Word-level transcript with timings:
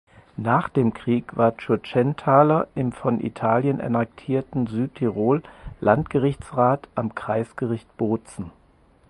Nach 0.37 0.67
dem 0.67 0.95
Krieg 0.95 1.37
war 1.37 1.55
Tschurtschenthaler 1.55 2.67
im 2.73 2.91
von 2.91 3.21
Italien 3.23 3.79
annektierten 3.79 4.65
Südtirol 4.65 5.43
Landgerichtsrat 5.79 6.87
am 6.95 7.13
Kreisgericht 7.13 7.95
Bozen. 7.97 8.49